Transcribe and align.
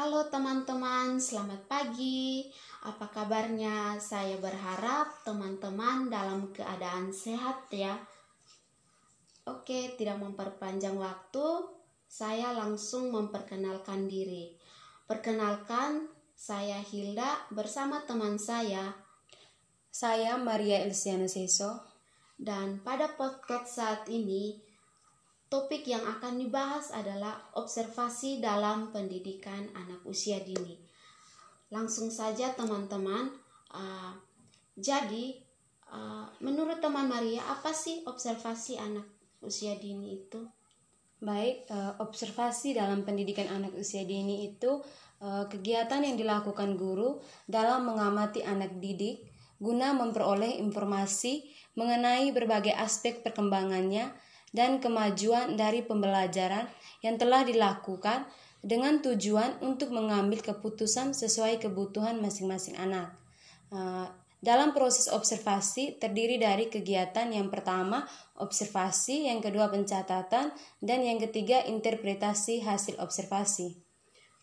Halo 0.00 0.24
teman-teman, 0.32 1.20
selamat 1.20 1.68
pagi. 1.68 2.48
Apa 2.88 3.12
kabarnya? 3.12 4.00
Saya 4.00 4.40
berharap 4.40 5.20
teman-teman 5.28 6.08
dalam 6.08 6.48
keadaan 6.56 7.12
sehat 7.12 7.68
ya. 7.68 8.00
Oke, 9.44 9.92
tidak 10.00 10.16
memperpanjang 10.24 10.96
waktu, 10.96 11.68
saya 12.08 12.56
langsung 12.56 13.12
memperkenalkan 13.12 14.08
diri. 14.08 14.56
Perkenalkan, 15.04 16.08
saya 16.32 16.80
Hilda 16.80 17.52
bersama 17.52 18.00
teman 18.08 18.40
saya 18.40 18.96
Saya 19.92 20.40
Maria 20.40 20.80
Elsiana 20.80 21.28
Seso. 21.28 21.76
dan 22.40 22.80
pada 22.80 23.20
podcast 23.20 23.76
saat 23.76 24.08
ini 24.08 24.64
topik 25.50 25.84
yang 25.84 26.06
akan 26.06 26.38
dibahas 26.38 26.94
adalah 26.94 27.50
observasi 27.58 28.38
dalam 28.38 28.94
pendidikan 28.94 29.66
anak 29.74 30.00
usia 30.06 30.38
dini. 30.40 30.78
Langsung 31.74 32.08
saja 32.08 32.54
teman-teman. 32.54 33.34
uh, 33.70 34.14
jadi 34.78 35.36
uh, 35.90 36.26
menurut 36.40 36.78
teman 36.78 37.10
Maria 37.10 37.42
apa 37.50 37.74
sih 37.74 38.06
observasi 38.06 38.78
anak 38.78 39.04
usia 39.42 39.76
dini 39.76 40.22
itu? 40.22 40.40
Baik, 41.20 41.68
eh, 41.68 41.92
observasi 42.00 42.72
dalam 42.72 43.04
pendidikan 43.04 43.44
anak 43.52 43.76
usia 43.76 44.08
dini 44.08 44.48
itu 44.48 44.80
eh, 45.20 45.44
kegiatan 45.52 46.00
yang 46.00 46.16
dilakukan 46.16 46.80
guru 46.80 47.20
dalam 47.44 47.84
mengamati 47.84 48.40
anak 48.40 48.80
didik 48.80 49.28
guna 49.60 49.92
memperoleh 49.92 50.56
informasi 50.56 51.44
mengenai 51.76 52.32
berbagai 52.32 52.72
aspek 52.72 53.20
perkembangannya 53.20 54.08
dan 54.50 54.82
kemajuan 54.82 55.54
dari 55.54 55.82
pembelajaran 55.86 56.66
yang 57.00 57.16
telah 57.16 57.46
dilakukan 57.46 58.26
dengan 58.60 59.00
tujuan 59.00 59.62
untuk 59.64 59.94
mengambil 59.94 60.42
keputusan 60.44 61.16
sesuai 61.16 61.62
kebutuhan 61.62 62.20
masing-masing 62.20 62.76
anak. 62.76 63.16
Eh, 63.72 64.08
dalam 64.40 64.72
proses 64.72 65.12
observasi 65.12 66.00
terdiri 66.00 66.40
dari 66.40 66.72
kegiatan 66.72 67.28
yang 67.28 67.52
pertama 67.52 68.08
observasi, 68.40 69.28
yang 69.28 69.44
kedua 69.44 69.68
pencatatan, 69.68 70.48
dan 70.80 70.98
yang 71.04 71.20
ketiga 71.20 71.60
interpretasi 71.68 72.64
hasil 72.64 72.96
observasi. 73.04 73.76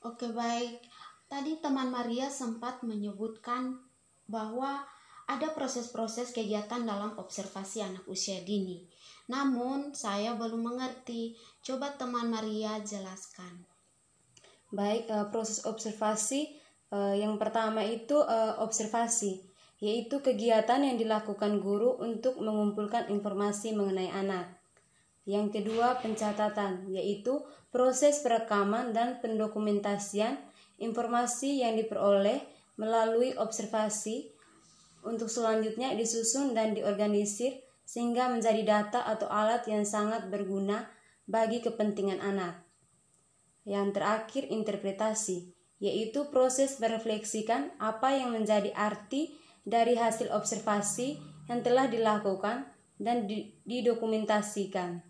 Oke 0.05 0.29
baik, 0.29 0.85
tadi 1.25 1.57
teman 1.57 1.89
Maria 1.89 2.29
sempat 2.29 2.85
menyebutkan 2.85 3.81
bahwa 4.29 4.85
ada 5.25 5.49
proses-proses 5.51 6.29
kegiatan 6.29 6.85
dalam 6.85 7.17
observasi 7.17 7.81
anak 7.81 8.05
usia 8.05 8.39
dini. 8.45 8.85
Namun 9.27 9.91
saya 9.91 10.35
belum 10.35 10.73
mengerti. 10.73 11.35
Coba 11.59 11.95
teman 11.99 12.31
Maria 12.31 12.79
jelaskan. 12.79 13.67
Baik, 14.71 15.07
eh, 15.07 15.27
proses 15.31 15.63
observasi 15.63 16.55
eh, 16.91 17.15
yang 17.19 17.35
pertama 17.39 17.83
itu 17.83 18.19
eh, 18.23 18.55
observasi, 18.59 19.43
yaitu 19.83 20.19
kegiatan 20.23 20.79
yang 20.79 20.95
dilakukan 20.95 21.59
guru 21.59 21.99
untuk 21.99 22.39
mengumpulkan 22.39 23.11
informasi 23.11 23.75
mengenai 23.75 24.11
anak. 24.11 24.57
Yang 25.27 25.59
kedua, 25.59 25.99
pencatatan, 25.99 26.87
yaitu 26.87 27.43
proses 27.67 28.23
perekaman 28.23 28.95
dan 28.95 29.19
pendokumentasian 29.19 30.39
informasi 30.79 31.67
yang 31.67 31.75
diperoleh 31.75 32.39
melalui 32.79 33.35
observasi 33.35 34.31
untuk 35.03 35.27
selanjutnya 35.27 35.91
disusun 35.99 36.55
dan 36.55 36.71
diorganisir 36.71 37.66
sehingga 37.87 38.27
menjadi 38.27 38.67
data 38.67 39.07
atau 39.07 39.31
alat 39.31 39.63
yang 39.71 39.87
sangat 39.87 40.27
berguna 40.27 40.91
bagi 41.23 41.63
kepentingan 41.63 42.19
anak. 42.19 42.67
Yang 43.63 43.95
terakhir, 43.95 44.43
interpretasi, 44.51 45.55
yaitu 45.79 46.27
proses 46.27 46.83
merefleksikan 46.83 47.71
apa 47.79 48.11
yang 48.19 48.35
menjadi 48.35 48.75
arti 48.75 49.39
dari 49.63 49.95
hasil 49.95 50.35
observasi 50.35 51.15
yang 51.47 51.63
telah 51.63 51.87
dilakukan 51.87 52.67
dan 52.99 53.23
di- 53.23 53.55
didokumentasikan. 53.63 55.07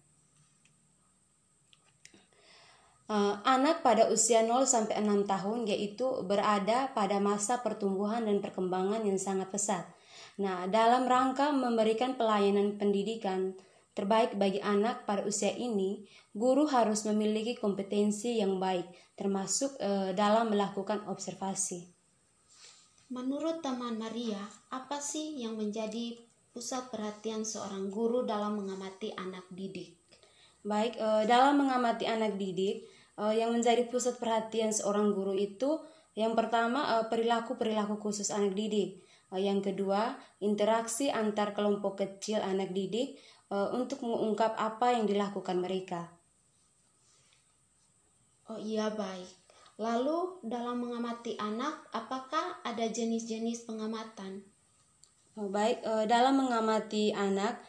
Eh, 3.08 3.36
anak 3.48 3.88
pada 3.88 4.12
usia 4.12 4.44
0 4.44 4.68
sampai 4.68 5.00
6 5.00 5.24
tahun 5.24 5.64
yaitu 5.64 6.28
berada 6.28 6.92
pada 6.92 7.24
masa 7.24 7.64
pertumbuhan 7.64 8.28
dan 8.28 8.44
perkembangan 8.44 9.00
yang 9.08 9.16
sangat 9.16 9.48
pesat. 9.48 9.88
Nah, 10.38 10.70
dalam 10.70 11.10
rangka 11.10 11.50
memberikan 11.50 12.14
pelayanan 12.14 12.78
pendidikan 12.78 13.58
terbaik 13.98 14.38
bagi 14.38 14.62
anak 14.62 15.10
pada 15.10 15.26
usia 15.26 15.50
ini, 15.50 16.06
guru 16.38 16.70
harus 16.70 17.02
memiliki 17.10 17.58
kompetensi 17.58 18.38
yang 18.38 18.62
baik, 18.62 18.86
termasuk 19.18 19.74
eh, 19.82 20.14
dalam 20.14 20.54
melakukan 20.54 21.10
observasi. 21.10 21.90
Menurut 23.10 23.66
teman 23.66 23.98
Maria, 23.98 24.38
apa 24.70 25.02
sih 25.02 25.42
yang 25.42 25.58
menjadi 25.58 26.14
pusat 26.54 26.94
perhatian 26.94 27.42
seorang 27.42 27.90
guru 27.90 28.22
dalam 28.22 28.62
mengamati 28.62 29.10
anak 29.18 29.50
didik? 29.50 29.98
Baik, 30.62 31.02
eh, 31.02 31.26
dalam 31.26 31.58
mengamati 31.58 32.06
anak 32.06 32.38
didik, 32.38 32.86
eh, 33.18 33.34
yang 33.34 33.50
menjadi 33.50 33.90
pusat 33.90 34.22
perhatian 34.22 34.70
seorang 34.70 35.10
guru 35.18 35.34
itu 35.34 35.82
yang 36.14 36.34
pertama 36.34 37.06
perilaku-perilaku 37.14 38.02
khusus 38.02 38.34
anak 38.34 38.58
didik. 38.58 39.06
Eh, 39.36 39.44
yang 39.44 39.60
kedua, 39.60 40.16
interaksi 40.40 41.12
antar 41.12 41.52
kelompok 41.52 42.00
kecil 42.00 42.40
anak 42.40 42.72
didik 42.72 43.20
eh, 43.52 43.70
untuk 43.76 44.00
mengungkap 44.08 44.56
apa 44.56 44.96
yang 44.96 45.04
dilakukan 45.04 45.60
mereka. 45.60 46.08
Oh 48.48 48.56
iya 48.56 48.88
baik. 48.88 49.28
Lalu 49.78 50.42
dalam 50.48 50.80
mengamati 50.80 51.36
anak, 51.38 51.92
apakah 51.92 52.64
ada 52.64 52.88
jenis-jenis 52.88 53.68
pengamatan? 53.68 54.42
Oh, 55.38 55.52
Baik, 55.52 55.84
eh, 55.84 56.06
dalam 56.08 56.40
mengamati 56.40 57.12
anak 57.14 57.60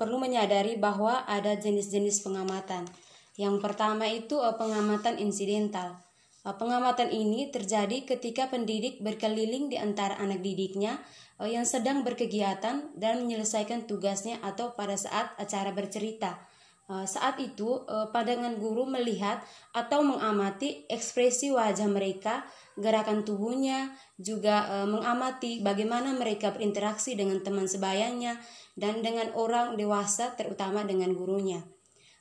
perlu 0.00 0.16
menyadari 0.16 0.80
bahwa 0.80 1.26
ada 1.28 1.52
jenis-jenis 1.52 2.24
pengamatan. 2.24 2.88
Yang 3.36 3.60
pertama 3.60 4.08
itu 4.08 4.40
pengamatan 4.56 5.20
insidental. 5.20 6.00
Eh, 6.40 6.56
Pengamatan 6.56 7.12
ini 7.12 7.52
terjadi 7.52 8.08
ketika 8.08 8.48
pendidik 8.48 9.04
berkeliling 9.04 9.68
di 9.68 9.76
antara 9.76 10.16
anak 10.16 10.40
didiknya 10.40 10.96
eh, 11.36 11.52
yang 11.52 11.68
sedang 11.68 12.00
berkegiatan 12.00 12.96
dan 12.96 13.14
menyelesaikan 13.28 13.84
tugasnya 13.84 14.40
atau 14.40 14.72
pada 14.72 14.96
saat 14.96 15.36
acara 15.36 15.76
bercerita. 15.76 16.40
Eh, 16.88 17.04
Saat 17.04 17.38
itu, 17.38 17.84
pandangan 17.86 18.56
guru 18.56 18.88
melihat 18.88 19.44
atau 19.76 20.02
mengamati 20.02 20.88
ekspresi 20.88 21.52
wajah 21.52 21.86
mereka, 21.86 22.42
gerakan 22.74 23.22
tubuhnya, 23.22 23.94
juga 24.18 24.84
mengamati 24.88 25.62
bagaimana 25.62 26.16
mereka 26.16 26.50
berinteraksi 26.50 27.14
dengan 27.14 27.38
teman 27.46 27.70
sebayanya 27.70 28.42
dan 28.74 29.06
dengan 29.06 29.30
orang 29.38 29.78
dewasa, 29.78 30.34
terutama 30.34 30.82
dengan 30.82 31.14
gurunya. 31.14 31.62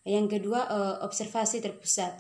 Yang 0.06 0.38
kedua, 0.38 0.70
observasi 1.02 1.66
terpusat. 1.66 2.14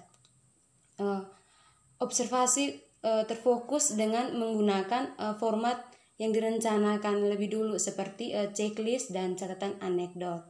Observasi 2.00 2.80
eh, 3.04 3.24
terfokus 3.28 3.96
dengan 3.96 4.32
menggunakan 4.36 5.04
eh, 5.20 5.36
format 5.36 5.78
yang 6.20 6.36
direncanakan 6.36 7.32
lebih 7.32 7.52
dulu 7.52 7.80
seperti 7.80 8.36
eh, 8.36 8.52
checklist 8.52 9.16
dan 9.16 9.40
catatan 9.40 9.80
anekdot. 9.80 10.44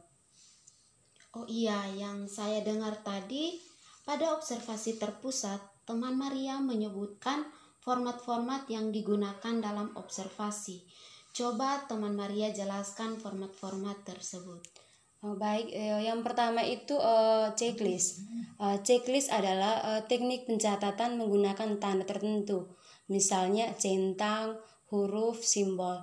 Oh 1.30 1.46
iya, 1.46 1.86
yang 1.94 2.26
saya 2.26 2.58
dengar 2.66 3.06
tadi 3.06 3.54
pada 4.02 4.34
observasi 4.34 4.98
terpusat, 4.98 5.62
teman 5.86 6.18
Maria 6.18 6.58
menyebutkan 6.58 7.46
format-format 7.86 8.66
yang 8.66 8.90
digunakan 8.90 9.54
dalam 9.62 9.94
observasi. 9.94 10.82
Coba 11.30 11.86
teman 11.86 12.18
Maria 12.18 12.50
jelaskan 12.50 13.14
format-format 13.22 14.02
tersebut. 14.02 14.89
Oh, 15.20 15.36
baik, 15.36 15.68
eh, 15.76 16.00
yang 16.08 16.24
pertama 16.24 16.64
itu 16.64 16.96
eh, 16.96 17.52
checklist. 17.52 18.24
Eh, 18.56 18.78
checklist 18.80 19.28
adalah 19.28 20.00
teknik 20.08 20.48
pencatatan 20.48 21.20
menggunakan 21.20 21.76
tanda 21.76 22.04
tertentu, 22.08 22.72
misalnya 23.12 23.76
centang, 23.76 24.56
huruf, 24.88 25.44
simbol. 25.44 25.96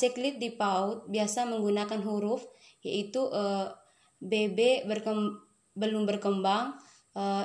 Checklist 0.00 0.40
di 0.40 0.56
PAUD 0.56 1.12
biasa 1.12 1.44
menggunakan 1.52 2.00
huruf, 2.00 2.48
yaitu 2.80 3.28
BB 4.24 4.88
berkem- 4.88 5.36
belum 5.76 6.08
berkembang, 6.08 6.80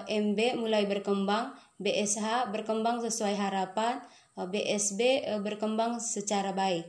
MB 0.07 0.39
mulai 0.55 0.87
berkembang, 0.87 1.51
BSH 1.75 2.47
berkembang 2.55 3.03
sesuai 3.03 3.35
harapan, 3.35 3.99
BSB 4.39 5.27
berkembang 5.43 5.99
secara 5.99 6.55
baik. 6.55 6.87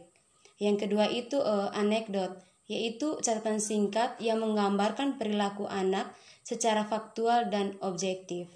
Yang 0.62 0.86
kedua 0.86 1.10
itu 1.10 1.42
anekdot, 1.74 2.38
yaitu 2.70 3.18
catatan 3.22 3.58
singkat 3.58 4.14
yang 4.22 4.42
menggambarkan 4.42 5.18
perilaku 5.18 5.66
anak 5.66 6.14
secara 6.42 6.82
faktual 6.86 7.50
dan 7.50 7.78
objektif. 7.82 8.50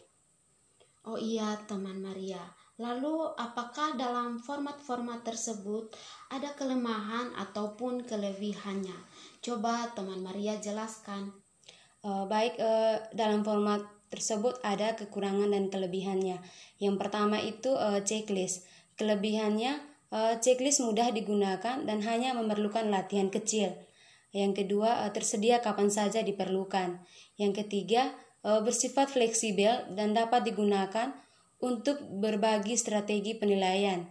Oh 1.07 1.19
iya, 1.19 1.55
teman 1.71 2.03
Maria. 2.03 2.43
Lalu, 2.77 3.33
apakah 3.41 3.97
dalam 3.97 4.37
format-format 4.37 5.25
tersebut 5.25 5.95
ada 6.29 6.53
kelemahan 6.59 7.33
ataupun 7.33 8.05
kelebihannya? 8.05 8.97
Coba 9.41 9.89
teman 9.97 10.21
Maria 10.21 10.61
jelaskan. 10.61 11.33
Eh, 12.05 12.25
baik, 12.29 12.61
eh, 12.61 13.01
dalam 13.17 13.41
format 13.47 13.81
tersebut 14.13 14.61
ada 14.63 14.95
kekurangan 14.95 15.51
dan 15.51 15.67
kelebihannya. 15.67 16.39
Yang 16.79 16.97
pertama 17.01 17.43
itu 17.43 17.75
uh, 17.75 17.99
checklist. 18.07 18.63
Kelebihannya 18.95 19.83
uh, 20.15 20.39
checklist 20.39 20.85
mudah 20.85 21.11
digunakan 21.11 21.83
dan 21.83 21.99
hanya 22.07 22.33
memerlukan 22.39 22.87
latihan 22.87 23.29
kecil. 23.29 23.75
Yang 24.35 24.65
kedua 24.65 25.07
uh, 25.07 25.11
tersedia 25.15 25.63
kapan 25.63 25.91
saja 25.93 26.23
diperlukan. 26.23 27.03
Yang 27.39 27.53
ketiga 27.65 28.15
uh, 28.47 28.63
bersifat 28.63 29.11
fleksibel 29.13 29.91
dan 29.95 30.15
dapat 30.15 30.47
digunakan 30.47 31.15
untuk 31.63 32.01
berbagi 32.21 32.77
strategi 32.77 33.37
penilaian. 33.39 34.07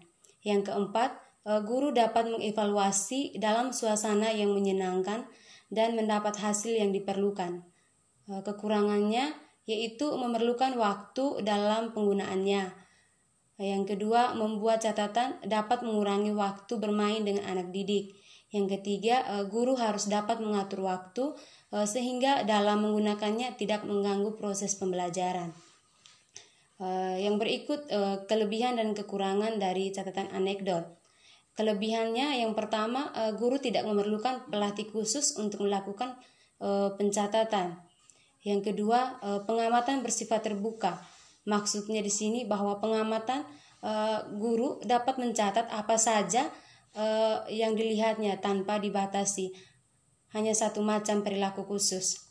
Yang 0.45 0.71
keempat, 0.71 1.15
uh, 1.45 1.61
guru 1.63 1.95
dapat 1.95 2.29
mengevaluasi 2.29 3.37
dalam 3.41 3.73
suasana 3.75 4.33
yang 4.33 4.53
menyenangkan 4.53 5.27
dan 5.73 5.97
mendapat 5.97 6.37
hasil 6.37 6.77
yang 6.77 6.93
diperlukan. 6.93 7.65
Kekurangannya 8.25 9.37
yaitu 9.65 10.13
memerlukan 10.13 10.77
waktu 10.77 11.41
dalam 11.41 11.93
penggunaannya. 11.93 12.85
Yang 13.55 13.83
kedua, 13.95 14.37
membuat 14.37 14.85
catatan 14.85 15.41
dapat 15.41 15.81
mengurangi 15.81 16.35
waktu 16.35 16.73
bermain 16.75 17.23
dengan 17.25 17.47
anak 17.49 17.73
didik. 17.73 18.13
Yang 18.55 18.79
ketiga, 18.79 19.19
eh, 19.27 19.45
guru 19.51 19.75
harus 19.75 20.07
dapat 20.07 20.39
mengatur 20.39 20.87
waktu 20.87 21.35
eh, 21.75 21.83
sehingga 21.83 22.47
dalam 22.47 22.87
menggunakannya 22.87 23.59
tidak 23.59 23.83
mengganggu 23.83 24.39
proses 24.39 24.79
pembelajaran. 24.79 25.51
Eh, 26.79 27.27
yang 27.27 27.35
berikut 27.35 27.87
kelebihan 28.31 28.79
dan 28.79 28.95
kekurangan 28.95 29.59
dari 29.59 29.91
catatan 29.91 30.31
anekdot. 30.31 30.87
Kelebihannya 31.55 32.43
yang 32.43 32.51
pertama, 32.51 33.15
guru 33.39 33.55
tidak 33.55 33.87
memerlukan 33.87 34.51
pelatih 34.51 34.91
khusus 34.91 35.39
untuk 35.39 35.63
melakukan 35.63 36.19
pencatatan. 36.99 37.79
Yang 38.43 38.75
kedua, 38.75 39.23
pengamatan 39.47 40.03
bersifat 40.03 40.51
terbuka. 40.51 40.99
Maksudnya 41.47 42.03
di 42.03 42.11
sini 42.11 42.43
bahwa 42.43 42.83
pengamatan 42.83 43.47
guru 44.35 44.83
dapat 44.83 45.15
mencatat 45.15 45.71
apa 45.71 45.95
saja 45.95 46.51
eh, 46.95 47.37
yang 47.51 47.75
dilihatnya 47.75 48.39
tanpa 48.39 48.79
dibatasi. 48.79 49.51
Hanya 50.33 50.51
satu 50.51 50.83
macam 50.83 51.23
perilaku 51.23 51.63
khusus. 51.63 52.27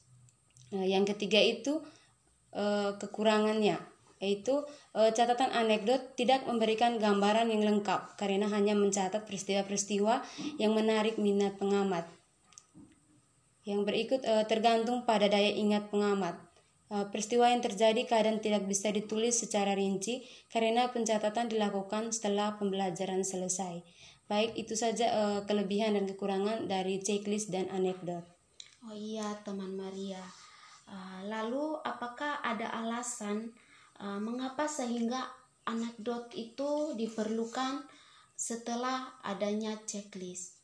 Yang 0.74 1.14
ketiga 1.14 1.38
itu 1.40 1.80
kekurangannya, 3.00 3.80
yaitu 4.20 4.66
catatan 4.92 5.54
anekdot 5.54 6.18
tidak 6.18 6.44
memberikan 6.44 7.00
gambaran 7.00 7.48
yang 7.48 7.64
lengkap 7.64 8.18
karena 8.20 8.50
hanya 8.52 8.76
mencatat 8.76 9.24
peristiwa-peristiwa 9.24 10.20
yang 10.60 10.76
menarik 10.76 11.16
minat 11.16 11.56
pengamat. 11.56 12.04
Yang 13.64 13.80
berikut 13.88 14.20
uh, 14.28 14.44
tergantung 14.44 15.08
pada 15.08 15.24
daya 15.24 15.48
ingat 15.56 15.88
pengamat. 15.88 16.36
Uh, 16.92 17.08
peristiwa 17.08 17.48
yang 17.48 17.64
terjadi 17.64 18.04
kadang 18.04 18.36
tidak 18.44 18.68
bisa 18.68 18.92
ditulis 18.92 19.40
secara 19.40 19.72
rinci 19.72 20.20
karena 20.52 20.92
pencatatan 20.92 21.48
dilakukan 21.48 22.12
setelah 22.12 22.60
pembelajaran 22.60 23.24
selesai. 23.24 23.80
Baik, 24.24 24.56
itu 24.56 24.72
saja 24.72 25.06
uh, 25.12 25.40
kelebihan 25.44 26.00
dan 26.00 26.08
kekurangan 26.08 26.64
dari 26.64 27.00
checklist 27.00 27.52
dan 27.52 27.68
anekdot. 27.68 28.24
Oh 28.84 28.96
iya, 28.96 29.36
teman 29.44 29.76
Maria. 29.76 30.20
Uh, 30.88 31.24
lalu, 31.28 31.76
apakah 31.84 32.40
ada 32.40 32.72
alasan 32.72 33.52
uh, 34.00 34.16
mengapa 34.20 34.64
sehingga 34.64 35.28
anekdot 35.64 36.32
itu 36.36 36.96
diperlukan 36.96 37.84
setelah 38.36 39.16
adanya 39.24 39.76
checklist? 39.84 40.60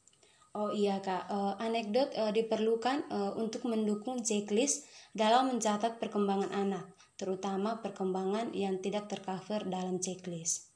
Oh 0.51 0.75
iya 0.75 0.99
kak, 0.99 1.31
uh, 1.31 1.55
anekdot 1.63 2.11
uh, 2.19 2.35
diperlukan 2.35 3.07
uh, 3.07 3.33
untuk 3.39 3.71
mendukung 3.71 4.27
checklist 4.27 4.83
dalam 5.15 5.47
mencatat 5.47 6.03
perkembangan 6.03 6.51
anak, 6.51 6.91
terutama 7.15 7.79
perkembangan 7.79 8.51
yang 8.51 8.83
tidak 8.83 9.07
tercover 9.07 9.63
dalam 9.71 10.03
checklist. 10.03 10.75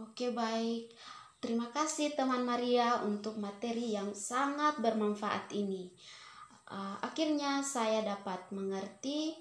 Oke 0.00 0.32
baik, 0.32 0.88
terima 1.38 1.70
kasih 1.70 2.14
teman 2.14 2.42
Maria 2.46 3.02
untuk 3.02 3.38
materi 3.38 3.94
yang 3.94 4.14
sangat 4.14 4.78
bermanfaat 4.78 5.50
ini. 5.54 5.90
Uh, 6.68 7.00
akhirnya 7.00 7.64
saya 7.64 8.04
dapat 8.04 8.52
mengerti 8.52 9.32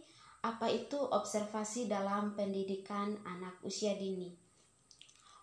apa 0.45 0.71
itu 0.71 0.95
observasi 0.95 1.91
dalam 1.91 2.37
pendidikan 2.37 3.17
anak 3.27 3.59
usia 3.67 3.97
dini. 3.97 4.31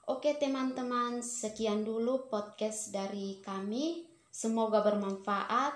Oke 0.04 0.36
teman-teman, 0.36 1.24
sekian 1.24 1.84
dulu 1.84 2.28
podcast 2.28 2.92
dari 2.92 3.40
kami. 3.40 4.04
Semoga 4.28 4.84
bermanfaat. 4.84 5.72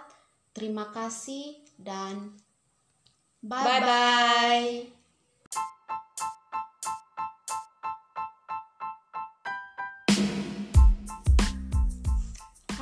Terima 0.53 0.93
kasih 0.93 1.65
dan 1.81 2.37
bye-bye. 3.41 4.98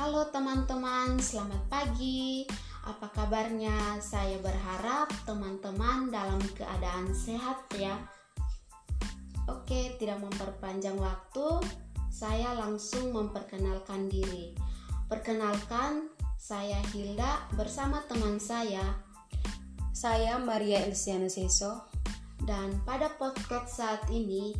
Halo 0.07 0.23
teman-teman, 0.31 1.19
selamat 1.19 1.67
pagi. 1.67 2.47
Apa 2.87 3.11
kabarnya? 3.11 3.99
Saya 3.99 4.39
berharap 4.39 5.11
teman-teman 5.27 6.07
dalam 6.07 6.39
keadaan 6.55 7.11
sehat 7.11 7.67
ya. 7.75 7.91
Oke, 9.51 9.99
tidak 9.99 10.23
memperpanjang 10.23 10.95
waktu, 10.95 11.59
saya 12.07 12.55
langsung 12.55 13.11
memperkenalkan 13.11 14.07
diri. 14.07 14.55
Perkenalkan, 15.11 16.07
saya 16.39 16.79
Hilda 16.95 17.43
bersama 17.59 17.99
teman 18.07 18.39
saya. 18.39 19.03
Saya 19.91 20.39
Maria 20.39 20.87
Elsiana 20.87 21.27
Seso. 21.27 21.83
Dan 22.47 22.79
pada 22.87 23.11
podcast 23.11 23.75
saat 23.75 24.07
ini, 24.07 24.55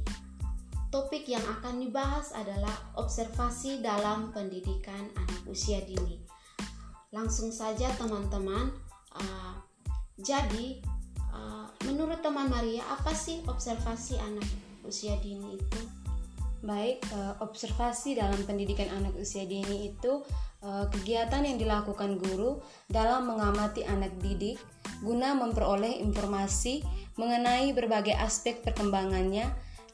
topik 0.87 1.27
yang 1.27 1.43
akan 1.59 1.83
dibahas 1.83 2.31
adalah 2.31 2.71
observasi 2.95 3.83
dalam 3.83 4.31
pendidikan 4.31 5.11
anak 5.15 5.41
usia 5.47 5.83
dini. 5.83 6.23
Langsung 7.11 7.51
saja 7.51 7.91
teman-teman, 7.95 8.71
uh, 9.15 9.55
jadi 10.19 10.79
uh, 11.31 11.67
menurut 11.87 12.23
teman 12.23 12.47
Maria, 12.47 12.83
apa 12.87 13.11
sih 13.11 13.43
observasi 13.47 14.19
anak 14.19 14.47
usia 14.87 15.15
dini 15.19 15.59
itu? 15.59 15.81
Baik, 16.63 17.03
uh, 17.13 17.37
observasi 17.43 18.17
dalam 18.17 18.39
pendidikan 18.43 18.89
anak 18.89 19.13
usia 19.15 19.45
dini 19.45 19.93
itu 19.93 20.25
uh, 20.65 20.89
kegiatan 20.89 21.45
yang 21.45 21.61
dilakukan 21.61 22.17
guru 22.17 22.59
dalam 22.89 23.29
mengamati 23.29 23.85
anak 23.85 24.11
didik 24.19 24.57
guna 25.05 25.37
memperoleh 25.37 26.01
informasi 26.01 26.81
mengenai 27.21 27.69
berbagai 27.77 28.17
aspek 28.17 28.65
perkembangannya 28.65 29.45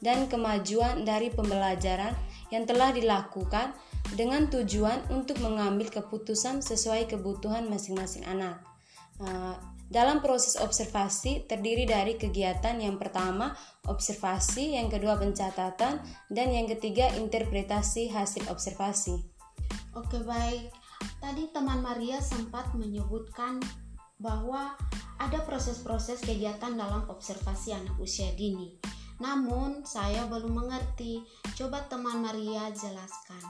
dan 0.04 0.28
kemajuan 0.28 1.08
dari 1.08 1.32
pembelajaran 1.32 2.12
yang 2.52 2.68
telah 2.68 2.92
dilakukan 2.92 3.72
dengan 4.12 4.52
tujuan 4.52 5.00
untuk 5.08 5.40
mengambil 5.40 5.88
keputusan 5.88 6.60
sesuai 6.60 7.08
kebutuhan 7.08 7.64
masing-masing 7.72 8.28
anak. 8.28 8.60
Uh, 9.16 9.56
dalam 9.88 10.20
proses 10.20 10.60
observasi 10.60 11.48
terdiri 11.48 11.88
dari 11.88 12.20
kegiatan 12.20 12.76
yang 12.76 13.00
pertama 13.00 13.56
observasi, 13.88 14.76
yang 14.76 14.92
kedua 14.92 15.16
pencatatan, 15.16 16.04
dan 16.28 16.48
yang 16.52 16.68
ketiga 16.68 17.08
interpretasi 17.16 18.12
hasil 18.12 18.44
observasi. 18.52 19.24
Oke 19.94 20.20
baik, 20.20 20.68
tadi 21.22 21.48
teman 21.54 21.80
Maria 21.80 22.18
sempat 22.20 22.74
menyebutkan 22.74 23.62
bahwa 24.18 24.74
ada 25.20 25.38
proses-proses 25.46 26.20
kegiatan 26.26 26.74
dalam 26.74 27.06
observasi 27.06 27.76
anak 27.76 27.94
usia 28.02 28.34
dini. 28.34 28.74
Namun 29.22 29.86
saya 29.86 30.26
belum 30.26 30.64
mengerti. 30.64 31.22
Coba 31.54 31.86
teman 31.86 32.22
Maria 32.24 32.70
jelaskan. 32.74 33.42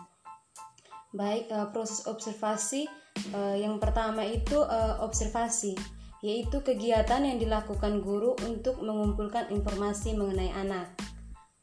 Baik, 1.14 1.46
uh, 1.54 1.70
proses 1.70 2.04
observasi 2.10 2.90
uh, 3.32 3.54
yang 3.54 3.78
pertama 3.78 4.26
itu 4.26 4.58
uh, 4.58 4.98
observasi 5.00 5.78
yaitu 6.24 6.64
kegiatan 6.64 7.20
yang 7.20 7.36
dilakukan 7.36 8.00
guru 8.00 8.32
untuk 8.48 8.80
mengumpulkan 8.80 9.52
informasi 9.52 10.16
mengenai 10.16 10.56
anak. 10.56 10.88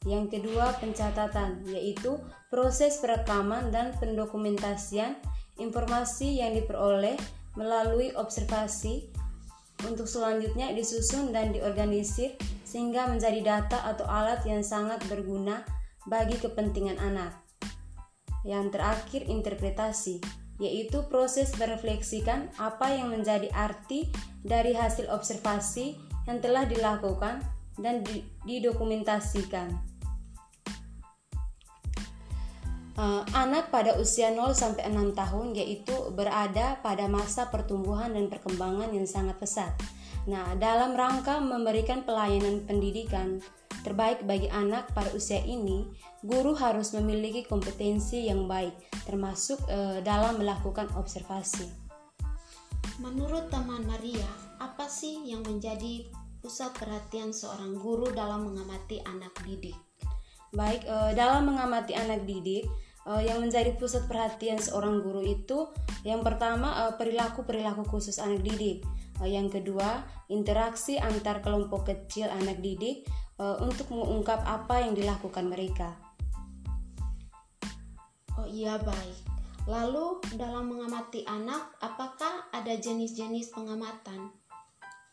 Yang 0.05 0.37
kedua, 0.37 0.77
pencatatan, 0.77 1.65
yaitu 1.65 2.21
proses 2.53 3.01
perekaman 3.01 3.73
dan 3.73 3.97
pendokumentasian 3.97 5.17
informasi 5.57 6.45
yang 6.45 6.53
diperoleh 6.53 7.17
melalui 7.57 8.13
observasi 8.13 9.09
untuk 9.81 10.05
selanjutnya 10.05 10.69
disusun 10.77 11.33
dan 11.33 11.49
diorganisir 11.49 12.37
sehingga 12.71 13.11
menjadi 13.11 13.43
data 13.43 13.83
atau 13.83 14.07
alat 14.07 14.47
yang 14.47 14.63
sangat 14.63 15.03
berguna 15.11 15.67
bagi 16.07 16.39
kepentingan 16.39 16.95
anak. 17.03 17.35
Yang 18.47 18.79
terakhir, 18.79 19.21
interpretasi, 19.27 20.23
yaitu 20.63 21.03
proses 21.11 21.51
merefleksikan 21.59 22.47
apa 22.55 22.95
yang 22.95 23.11
menjadi 23.11 23.51
arti 23.51 24.07
dari 24.39 24.71
hasil 24.71 25.11
observasi 25.11 25.99
yang 26.31 26.39
telah 26.39 26.63
dilakukan 26.63 27.43
dan 27.75 28.07
didokumentasikan. 28.47 29.91
Uh, 33.01 33.25
anak 33.33 33.73
pada 33.73 33.97
usia 33.97 34.29
0 34.29 34.53
sampai 34.53 34.85
6 34.85 35.17
tahun 35.17 35.57
yaitu 35.57 35.95
berada 36.13 36.77
pada 36.85 37.09
masa 37.09 37.49
pertumbuhan 37.49 38.13
dan 38.13 38.29
perkembangan 38.29 38.93
yang 38.93 39.09
sangat 39.09 39.41
pesat. 39.41 39.73
Nah, 40.29 40.53
dalam 40.53 40.93
rangka 40.93 41.41
memberikan 41.41 42.05
pelayanan 42.05 42.61
pendidikan 42.69 43.41
terbaik 43.81 44.21
bagi 44.29 44.45
anak 44.53 44.93
pada 44.93 45.09
usia 45.17 45.41
ini, 45.41 45.89
guru 46.21 46.53
harus 46.53 46.93
memiliki 46.93 47.41
kompetensi 47.41 48.29
yang 48.29 48.45
baik, 48.45 48.77
termasuk 49.09 49.57
e, 49.65 50.05
dalam 50.05 50.37
melakukan 50.37 50.85
observasi. 50.93 51.65
Menurut 53.01 53.49
teman 53.49 53.81
Maria, 53.89 54.29
apa 54.61 54.85
sih 54.85 55.25
yang 55.25 55.41
menjadi 55.41 56.05
pusat 56.37 56.69
perhatian 56.77 57.33
seorang 57.33 57.73
guru 57.81 58.13
dalam 58.13 58.45
mengamati 58.45 59.01
anak 59.01 59.33
didik? 59.41 59.77
Baik, 60.53 60.85
e, 60.85 61.17
dalam 61.17 61.49
mengamati 61.49 61.97
anak 61.97 62.29
didik, 62.29 62.69
e, 63.05 63.25
yang 63.25 63.41
menjadi 63.41 63.73
pusat 63.77 64.05
perhatian 64.05 64.61
seorang 64.61 65.01
guru 65.01 65.21
itu 65.25 65.69
yang 66.05 66.25
pertama 66.25 66.93
perilaku-perilaku 66.97 67.85
khusus 67.85 68.17
anak 68.17 68.41
didik. 68.41 68.81
Yang 69.21 69.61
kedua, 69.61 70.01
interaksi 70.33 70.97
antar 70.97 71.45
kelompok 71.45 71.93
kecil 71.93 72.25
anak 72.25 72.57
didik 72.57 73.05
untuk 73.37 73.93
mengungkap 73.93 74.41
apa 74.49 74.81
yang 74.81 74.97
dilakukan 74.97 75.45
mereka. 75.45 75.93
Oh 78.33 78.49
iya 78.49 78.81
baik. 78.81 79.31
Lalu 79.69 80.17
dalam 80.41 80.73
mengamati 80.73 81.21
anak, 81.29 81.77
apakah 81.77 82.49
ada 82.49 82.73
jenis-jenis 82.73 83.53
pengamatan? 83.53 84.33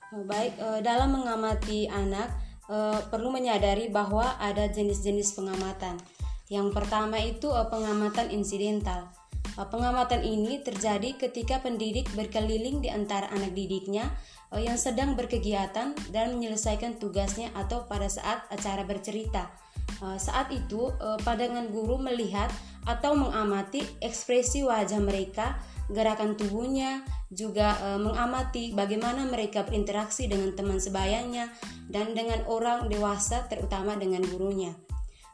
Oh, 0.09 0.25
baik, 0.25 0.57
eh, 0.57 0.80
dalam 0.80 1.12
mengamati 1.12 1.85
anak 1.85 2.33
eh, 2.68 3.00
perlu 3.12 3.28
menyadari 3.28 3.92
bahwa 3.92 4.40
ada 4.40 4.64
jenis-jenis 4.73 5.37
pengamatan. 5.37 6.00
Yang 6.48 6.72
pertama 6.72 7.20
itu 7.20 7.48
eh, 7.52 7.68
pengamatan 7.68 8.32
insidental. 8.32 9.12
Pengamatan 9.58 10.22
ini 10.22 10.62
terjadi 10.62 11.18
ketika 11.18 11.58
pendidik 11.58 12.06
berkeliling 12.14 12.78
di 12.78 12.94
antara 12.94 13.26
anak 13.34 13.58
didiknya 13.58 14.06
yang 14.54 14.78
sedang 14.78 15.18
berkegiatan 15.18 15.98
dan 16.14 16.38
menyelesaikan 16.38 17.02
tugasnya 17.02 17.50
atau 17.58 17.82
pada 17.90 18.06
saat 18.06 18.46
acara 18.54 18.86
bercerita. 18.86 19.50
Saat 19.98 20.54
itu, 20.54 20.94
pandangan 21.26 21.74
guru 21.74 21.98
melihat 21.98 22.46
atau 22.86 23.18
mengamati 23.18 23.82
ekspresi 23.98 24.62
wajah 24.62 25.02
mereka, 25.02 25.58
gerakan 25.90 26.38
tubuhnya, 26.38 27.02
juga 27.34 27.98
mengamati 27.98 28.70
bagaimana 28.78 29.26
mereka 29.26 29.66
berinteraksi 29.66 30.30
dengan 30.30 30.54
teman 30.54 30.78
sebayanya 30.78 31.50
dan 31.90 32.14
dengan 32.14 32.46
orang 32.46 32.86
dewasa 32.86 33.50
terutama 33.50 33.98
dengan 33.98 34.22
gurunya. 34.22 34.70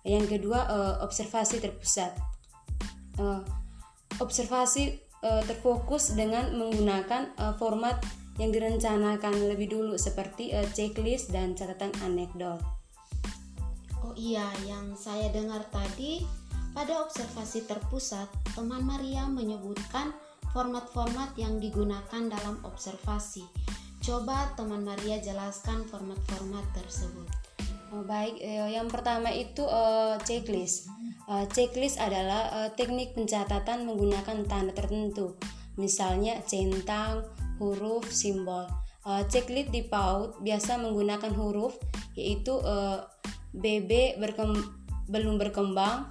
Yang 0.05 0.39
kedua, 0.39 0.61
e, 0.69 0.79
observasi 1.01 1.65
terpusat. 1.65 2.13
E, 3.17 3.25
observasi 4.21 4.85
e, 5.01 5.31
terfokus 5.49 6.13
dengan 6.13 6.53
menggunakan 6.53 7.33
e, 7.35 7.45
format 7.57 7.99
yang 8.37 8.51
direncanakan 8.51 9.49
lebih 9.49 9.73
dulu 9.73 9.97
seperti 9.97 10.53
e, 10.53 10.61
checklist 10.77 11.33
dan 11.33 11.57
catatan 11.57 11.91
anekdot. 12.05 12.61
Oh 14.05 14.13
iya, 14.13 14.45
yang 14.69 14.93
saya 14.93 15.33
dengar 15.33 15.65
tadi 15.73 16.21
pada 16.77 17.01
observasi 17.07 17.65
terpusat, 17.65 18.29
teman 18.53 18.85
Maria 18.85 19.25
menyebutkan 19.31 20.13
format-format 20.53 21.33
yang 21.41 21.57
digunakan 21.63 22.23
dalam 22.29 22.61
observasi. 22.67 23.47
Coba 24.05 24.53
teman 24.59 24.85
Maria 24.85 25.17
jelaskan 25.23 25.89
format-format 25.89 26.67
tersebut. 26.77 27.44
Oh, 27.95 28.03
baik, 28.03 28.43
eh, 28.43 28.75
yang 28.75 28.91
pertama 28.91 29.31
itu 29.31 29.63
eh, 29.63 30.19
checklist. 30.27 30.91
Eh, 31.31 31.47
checklist 31.55 32.03
adalah 32.03 32.67
teknik 32.75 33.15
pencatatan 33.15 33.87
menggunakan 33.87 34.43
tanda 34.51 34.75
tertentu, 34.75 35.39
misalnya 35.79 36.43
centang, 36.43 37.23
huruf, 37.63 38.11
simbol. 38.11 38.67
Checklist 39.31 39.71
di 39.71 39.87
PAUD 39.87 40.43
biasa 40.43 40.81
menggunakan 40.81 41.31
huruf, 41.39 41.79
yaitu 42.19 42.57
BB 43.55 44.19
berkem 44.19 44.59
belum 45.07 45.37
berkembang, 45.39 46.09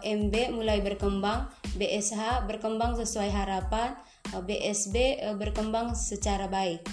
MB 0.00 0.34
mulai 0.54 0.80
berkembang, 0.80 1.50
BSH 1.76 2.46
berkembang 2.46 2.94
sesuai 2.94 3.26
harapan, 3.26 3.98
BSB 4.32 5.18
berkembang 5.34 5.98
secara 5.98 6.46
baik. 6.46 6.86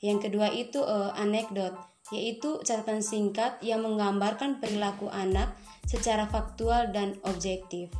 Yang 0.00 0.32
kedua 0.32 0.48
itu 0.48 0.80
uh, 0.80 1.12
anekdot, 1.12 1.76
yaitu 2.10 2.58
catatan 2.66 3.02
singkat 3.02 3.56
yang 3.62 3.86
menggambarkan 3.86 4.58
perilaku 4.58 5.06
anak 5.10 5.54
secara 5.86 6.26
faktual 6.26 6.90
dan 6.90 7.18
objektif. 7.26 7.90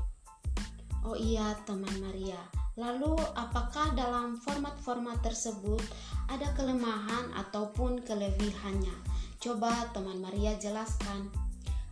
Oh 1.06 1.16
iya, 1.16 1.56
teman 1.64 1.90
Maria. 1.98 2.38
Lalu, 2.78 3.16
apakah 3.34 3.96
dalam 3.98 4.38
format-format 4.38 5.18
tersebut 5.24 5.82
ada 6.30 6.48
kelemahan 6.54 7.32
ataupun 7.34 8.04
kelebihannya? 8.04 8.94
Coba 9.40 9.88
teman 9.90 10.20
Maria 10.20 10.54
jelaskan. 10.60 11.32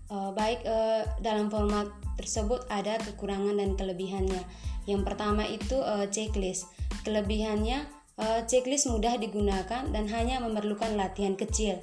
Uh, 0.08 0.32
baik, 0.32 0.64
uh, 0.64 1.04
dalam 1.20 1.52
format 1.52 1.88
tersebut 2.16 2.64
ada 2.72 2.96
kekurangan 3.00 3.60
dan 3.60 3.76
kelebihannya. 3.76 4.40
Yang 4.88 5.02
pertama 5.04 5.44
itu 5.44 5.76
uh, 5.76 6.08
checklist. 6.08 6.68
Kelebihannya 7.04 7.84
uh, 8.16 8.40
checklist 8.48 8.88
mudah 8.88 9.20
digunakan 9.20 9.84
dan 9.88 10.04
hanya 10.08 10.40
memerlukan 10.40 10.96
latihan 10.96 11.36
kecil. 11.36 11.80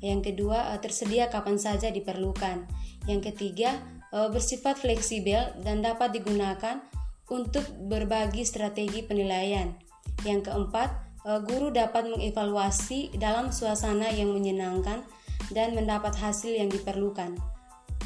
Yang 0.00 0.32
kedua 0.32 0.72
uh, 0.74 0.78
tersedia 0.80 1.28
kapan 1.28 1.60
saja 1.60 1.92
diperlukan. 1.92 2.64
Yang 3.04 3.32
ketiga 3.32 3.80
uh, 4.12 4.32
bersifat 4.32 4.80
fleksibel 4.80 5.52
dan 5.60 5.84
dapat 5.84 6.16
digunakan 6.16 6.80
untuk 7.28 7.64
berbagi 7.86 8.42
strategi 8.42 9.04
penilaian. 9.06 9.70
Yang 10.24 10.50
keempat, 10.50 10.88
uh, 11.24 11.40
guru 11.44 11.70
dapat 11.70 12.08
mengevaluasi 12.10 13.14
dalam 13.20 13.52
suasana 13.54 14.10
yang 14.10 14.32
menyenangkan 14.32 15.04
dan 15.52 15.76
mendapat 15.76 16.16
hasil 16.16 16.52
yang 16.52 16.68
diperlukan. 16.68 17.38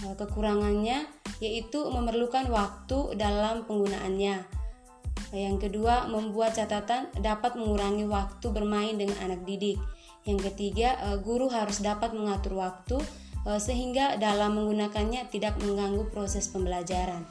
Kekurangannya 0.05 1.09
yaitu 1.41 1.81
memerlukan 1.89 2.51
waktu 2.53 3.17
dalam 3.17 3.65
penggunaannya. 3.65 4.45
Yang 5.35 5.57
kedua, 5.67 6.07
membuat 6.07 6.55
catatan 6.55 7.11
dapat 7.19 7.59
mengurangi 7.59 8.07
waktu 8.07 8.47
bermain 8.55 8.95
dengan 8.95 9.19
anak 9.19 9.43
didik. 9.43 9.81
Yang 10.25 10.53
ketiga, 10.53 10.97
eh, 11.13 11.19
guru 11.21 11.53
harus 11.53 11.85
dapat 11.85 12.17
mengatur 12.17 12.57
waktu 12.57 12.97
eh, 13.45 13.61
sehingga 13.61 14.17
dalam 14.17 14.57
menggunakannya 14.57 15.29
tidak 15.29 15.61
mengganggu 15.61 16.09
proses 16.09 16.49
pembelajaran. 16.49 17.29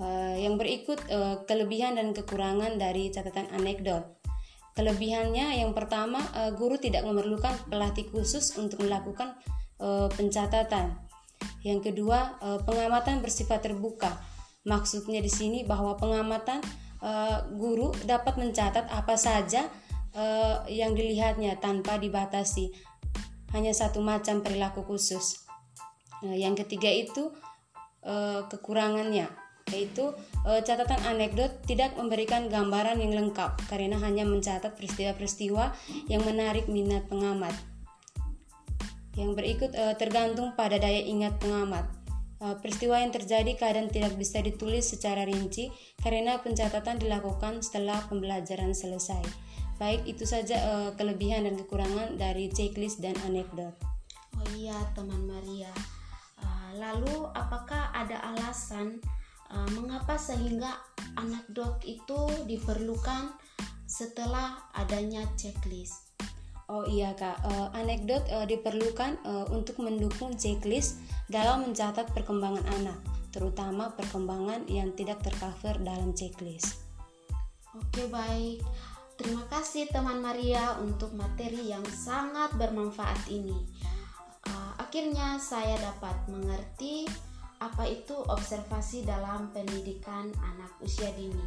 Eh, 0.00 0.42
yang 0.42 0.58
berikut 0.58 0.98
kelebihan 1.46 1.94
dan 1.94 2.10
kekurangan 2.10 2.74
dari 2.80 3.12
catatan 3.14 3.46
anekdot. 3.54 4.18
Kelebihannya 4.74 5.60
yang 5.60 5.76
pertama, 5.76 6.22
guru 6.56 6.80
tidak 6.80 7.04
memerlukan 7.04 7.52
pelatih 7.68 8.08
khusus 8.08 8.54
untuk 8.56 8.80
melakukan 8.80 9.36
pencatatan. 10.16 10.96
Yang 11.60 11.92
kedua, 11.92 12.40
pengamatan 12.64 13.20
bersifat 13.20 13.60
terbuka. 13.60 14.16
Maksudnya 14.64 15.20
di 15.20 15.28
sini 15.28 15.68
bahwa 15.68 16.00
pengamatan 16.00 16.64
guru 17.60 17.92
dapat 18.08 18.40
mencatat 18.40 18.88
apa 18.88 19.20
saja 19.20 19.68
eh, 20.14 20.56
yang 20.72 20.94
dilihatnya 20.96 21.58
tanpa 21.58 21.96
dibatasi. 21.98 22.72
Hanya 23.50 23.74
satu 23.74 23.98
macam 23.98 24.46
perilaku 24.46 24.86
khusus. 24.86 25.42
yang 26.20 26.52
ketiga 26.52 26.92
itu 26.92 27.32
kekurangannya 28.52 29.32
yaitu 29.72 30.12
catatan 30.44 31.00
anekdot 31.08 31.64
tidak 31.64 31.96
memberikan 31.96 32.52
gambaran 32.52 33.00
yang 33.00 33.16
lengkap 33.16 33.56
karena 33.72 33.96
hanya 34.04 34.28
mencatat 34.28 34.76
peristiwa-peristiwa 34.76 35.72
yang 36.12 36.20
menarik 36.28 36.68
minat 36.68 37.08
pengamat. 37.08 37.56
Yang 39.18 39.30
berikut 39.34 39.70
uh, 39.74 39.94
tergantung 39.98 40.54
pada 40.54 40.78
daya 40.78 41.02
ingat 41.02 41.42
pengamat. 41.42 41.86
Uh, 42.40 42.56
peristiwa 42.56 42.96
yang 42.96 43.12
terjadi 43.12 43.52
kadang 43.58 43.92
tidak 43.92 44.16
bisa 44.16 44.40
ditulis 44.40 44.88
secara 44.88 45.28
rinci 45.28 45.68
karena 46.00 46.40
pencatatan 46.40 46.96
dilakukan 46.96 47.60
setelah 47.60 48.00
pembelajaran 48.06 48.72
selesai. 48.72 49.49
Baik, 49.80 50.04
itu 50.04 50.28
saja 50.28 50.60
uh, 50.60 50.90
kelebihan 50.92 51.48
dan 51.48 51.56
kekurangan 51.56 52.20
dari 52.20 52.52
checklist 52.52 53.00
dan 53.00 53.16
anekdot. 53.24 53.72
Oh 54.36 54.48
iya, 54.52 54.76
teman 54.92 55.24
Maria. 55.24 55.72
Uh, 56.36 56.76
lalu, 56.76 57.24
apakah 57.32 57.88
ada 57.96 58.20
alasan 58.28 59.00
uh, 59.48 59.64
mengapa 59.72 60.20
sehingga 60.20 60.76
anekdot 61.16 61.80
itu 61.88 62.28
diperlukan 62.44 63.32
setelah 63.88 64.68
adanya 64.76 65.24
checklist? 65.40 66.12
Oh 66.70 66.84
iya 66.86 67.16
kak, 67.16 67.40
uh, 67.42 67.72
anekdot 67.74 68.22
uh, 68.30 68.44
diperlukan 68.44 69.18
uh, 69.26 69.48
untuk 69.50 69.80
mendukung 69.82 70.36
checklist 70.36 71.00
dalam 71.26 71.66
mencatat 71.66 72.12
perkembangan 72.14 72.62
anak, 72.78 73.00
terutama 73.34 73.90
perkembangan 73.96 74.68
yang 74.70 74.92
tidak 74.92 75.24
tercover 75.24 75.80
dalam 75.82 76.14
checklist. 76.14 76.84
Oke 77.74 78.06
baik, 78.06 78.62
kasih 79.60 79.92
teman 79.92 80.24
Maria 80.24 80.80
untuk 80.80 81.12
materi 81.12 81.68
yang 81.68 81.84
sangat 81.92 82.48
bermanfaat 82.56 83.28
ini. 83.28 83.68
Uh, 84.48 84.72
akhirnya 84.80 85.36
saya 85.36 85.76
dapat 85.76 86.16
mengerti 86.32 87.04
apa 87.60 87.84
itu 87.84 88.16
observasi 88.16 89.04
dalam 89.04 89.52
pendidikan 89.52 90.32
anak 90.40 90.72
usia 90.80 91.12
dini. 91.12 91.44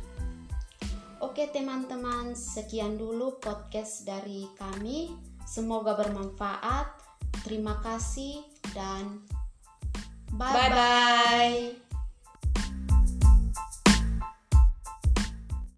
Oke 1.25 1.50
teman-teman, 1.50 2.38
sekian 2.38 3.01
dulu 3.01 3.41
podcast 3.41 4.05
dari 4.05 4.46
kami. 4.62 5.10
Semoga 5.50 5.98
bermanfaat. 5.98 6.93
Terima 7.41 7.82
kasih 7.82 8.46
dan 8.77 9.25
bye-bye. 10.38 10.53
Bye 10.53 10.70
bye. 10.70 11.83